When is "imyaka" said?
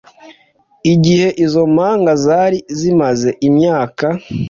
3.47-4.07